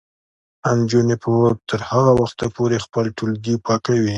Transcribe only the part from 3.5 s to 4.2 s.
پاکوي.